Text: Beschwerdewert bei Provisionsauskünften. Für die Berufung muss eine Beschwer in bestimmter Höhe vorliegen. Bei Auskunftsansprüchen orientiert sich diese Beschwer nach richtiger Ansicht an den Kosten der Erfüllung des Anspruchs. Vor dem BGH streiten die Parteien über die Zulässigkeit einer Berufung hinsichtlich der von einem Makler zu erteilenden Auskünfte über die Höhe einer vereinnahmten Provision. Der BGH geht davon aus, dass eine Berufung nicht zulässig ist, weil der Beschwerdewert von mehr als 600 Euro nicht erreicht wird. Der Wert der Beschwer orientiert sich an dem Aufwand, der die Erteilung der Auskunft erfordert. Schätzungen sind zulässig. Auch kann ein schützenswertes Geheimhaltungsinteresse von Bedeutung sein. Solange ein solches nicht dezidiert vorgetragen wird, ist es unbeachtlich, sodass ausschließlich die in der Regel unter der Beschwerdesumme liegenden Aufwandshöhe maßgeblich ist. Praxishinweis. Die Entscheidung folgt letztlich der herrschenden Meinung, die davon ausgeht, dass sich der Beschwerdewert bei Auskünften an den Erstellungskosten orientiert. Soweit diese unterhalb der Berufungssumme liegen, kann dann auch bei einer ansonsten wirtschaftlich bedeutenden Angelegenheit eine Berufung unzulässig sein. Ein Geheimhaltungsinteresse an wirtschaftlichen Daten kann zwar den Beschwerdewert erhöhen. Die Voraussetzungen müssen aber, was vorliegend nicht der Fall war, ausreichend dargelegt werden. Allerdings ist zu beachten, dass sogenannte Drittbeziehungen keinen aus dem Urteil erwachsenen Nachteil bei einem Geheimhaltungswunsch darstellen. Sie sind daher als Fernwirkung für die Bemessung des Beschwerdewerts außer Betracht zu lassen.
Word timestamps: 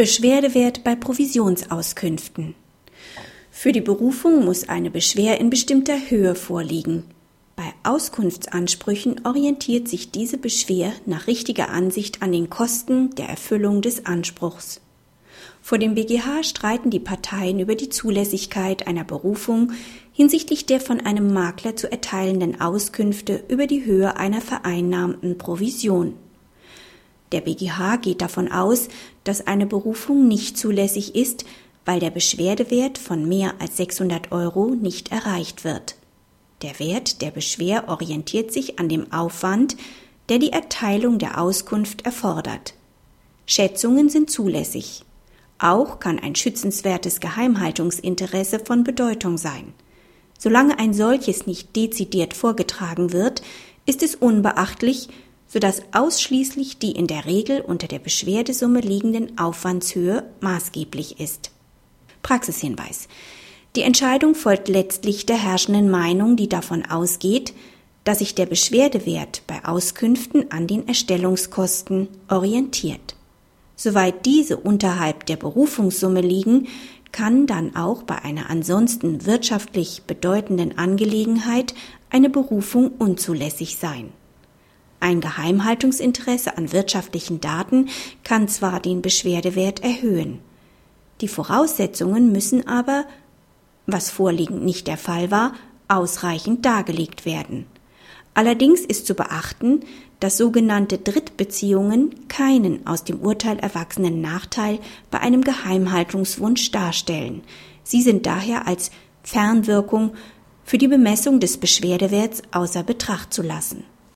Beschwerdewert 0.00 0.82
bei 0.82 0.96
Provisionsauskünften. 0.96 2.54
Für 3.50 3.70
die 3.70 3.82
Berufung 3.82 4.46
muss 4.46 4.66
eine 4.66 4.90
Beschwer 4.90 5.38
in 5.38 5.50
bestimmter 5.50 6.08
Höhe 6.08 6.34
vorliegen. 6.34 7.04
Bei 7.54 7.74
Auskunftsansprüchen 7.82 9.26
orientiert 9.26 9.88
sich 9.88 10.10
diese 10.10 10.38
Beschwer 10.38 10.94
nach 11.04 11.26
richtiger 11.26 11.68
Ansicht 11.68 12.22
an 12.22 12.32
den 12.32 12.48
Kosten 12.48 13.14
der 13.16 13.28
Erfüllung 13.28 13.82
des 13.82 14.06
Anspruchs. 14.06 14.80
Vor 15.60 15.76
dem 15.76 15.96
BGH 15.96 16.44
streiten 16.44 16.88
die 16.88 16.98
Parteien 16.98 17.60
über 17.60 17.74
die 17.74 17.90
Zulässigkeit 17.90 18.86
einer 18.86 19.04
Berufung 19.04 19.72
hinsichtlich 20.12 20.64
der 20.64 20.80
von 20.80 21.00
einem 21.00 21.34
Makler 21.34 21.76
zu 21.76 21.92
erteilenden 21.92 22.58
Auskünfte 22.58 23.44
über 23.48 23.66
die 23.66 23.84
Höhe 23.84 24.16
einer 24.16 24.40
vereinnahmten 24.40 25.36
Provision. 25.36 26.14
Der 27.32 27.40
BGH 27.42 27.96
geht 27.96 28.20
davon 28.20 28.50
aus, 28.50 28.88
dass 29.24 29.46
eine 29.46 29.66
Berufung 29.66 30.26
nicht 30.26 30.58
zulässig 30.58 31.14
ist, 31.14 31.44
weil 31.84 32.00
der 32.00 32.10
Beschwerdewert 32.10 32.98
von 32.98 33.28
mehr 33.28 33.54
als 33.58 33.76
600 33.76 34.32
Euro 34.32 34.74
nicht 34.74 35.12
erreicht 35.12 35.64
wird. 35.64 35.96
Der 36.62 36.78
Wert 36.78 37.22
der 37.22 37.30
Beschwer 37.30 37.88
orientiert 37.88 38.52
sich 38.52 38.78
an 38.78 38.88
dem 38.88 39.12
Aufwand, 39.12 39.76
der 40.28 40.38
die 40.38 40.52
Erteilung 40.52 41.18
der 41.18 41.40
Auskunft 41.40 42.04
erfordert. 42.04 42.74
Schätzungen 43.46 44.08
sind 44.10 44.30
zulässig. 44.30 45.04
Auch 45.58 45.98
kann 46.00 46.18
ein 46.18 46.34
schützenswertes 46.34 47.20
Geheimhaltungsinteresse 47.20 48.60
von 48.60 48.84
Bedeutung 48.84 49.38
sein. 49.38 49.72
Solange 50.38 50.78
ein 50.78 50.94
solches 50.94 51.46
nicht 51.46 51.74
dezidiert 51.76 52.34
vorgetragen 52.34 53.12
wird, 53.12 53.42
ist 53.86 54.02
es 54.02 54.14
unbeachtlich, 54.14 55.08
sodass 55.52 55.82
ausschließlich 55.92 56.78
die 56.78 56.92
in 56.92 57.08
der 57.08 57.26
Regel 57.26 57.60
unter 57.60 57.88
der 57.88 57.98
Beschwerdesumme 57.98 58.80
liegenden 58.80 59.36
Aufwandshöhe 59.36 60.22
maßgeblich 60.40 61.18
ist. 61.18 61.50
Praxishinweis. 62.22 63.08
Die 63.74 63.82
Entscheidung 63.82 64.36
folgt 64.36 64.68
letztlich 64.68 65.26
der 65.26 65.36
herrschenden 65.36 65.90
Meinung, 65.90 66.36
die 66.36 66.48
davon 66.48 66.86
ausgeht, 66.86 67.52
dass 68.04 68.20
sich 68.20 68.34
der 68.34 68.46
Beschwerdewert 68.46 69.42
bei 69.48 69.64
Auskünften 69.64 70.52
an 70.52 70.68
den 70.68 70.86
Erstellungskosten 70.86 72.08
orientiert. 72.28 73.16
Soweit 73.74 74.26
diese 74.26 74.56
unterhalb 74.56 75.26
der 75.26 75.36
Berufungssumme 75.36 76.20
liegen, 76.20 76.68
kann 77.12 77.46
dann 77.46 77.74
auch 77.74 78.04
bei 78.04 78.22
einer 78.22 78.50
ansonsten 78.50 79.26
wirtschaftlich 79.26 80.02
bedeutenden 80.06 80.78
Angelegenheit 80.78 81.74
eine 82.08 82.30
Berufung 82.30 82.92
unzulässig 82.98 83.76
sein. 83.76 84.12
Ein 85.00 85.20
Geheimhaltungsinteresse 85.22 86.56
an 86.58 86.72
wirtschaftlichen 86.72 87.40
Daten 87.40 87.88
kann 88.22 88.48
zwar 88.48 88.80
den 88.80 89.00
Beschwerdewert 89.00 89.82
erhöhen. 89.82 90.40
Die 91.22 91.28
Voraussetzungen 91.28 92.32
müssen 92.32 92.68
aber, 92.68 93.06
was 93.86 94.10
vorliegend 94.10 94.62
nicht 94.62 94.86
der 94.86 94.98
Fall 94.98 95.30
war, 95.30 95.54
ausreichend 95.88 96.64
dargelegt 96.64 97.24
werden. 97.24 97.66
Allerdings 98.34 98.80
ist 98.82 99.06
zu 99.06 99.14
beachten, 99.14 99.80
dass 100.20 100.36
sogenannte 100.36 100.98
Drittbeziehungen 100.98 102.28
keinen 102.28 102.86
aus 102.86 103.04
dem 103.04 103.20
Urteil 103.20 103.58
erwachsenen 103.58 104.20
Nachteil 104.20 104.78
bei 105.10 105.18
einem 105.20 105.42
Geheimhaltungswunsch 105.42 106.70
darstellen. 106.70 107.42
Sie 107.82 108.02
sind 108.02 108.26
daher 108.26 108.66
als 108.66 108.90
Fernwirkung 109.22 110.12
für 110.64 110.78
die 110.78 110.88
Bemessung 110.88 111.40
des 111.40 111.56
Beschwerdewerts 111.56 112.42
außer 112.52 112.82
Betracht 112.82 113.34
zu 113.34 113.42
lassen. 113.42 113.84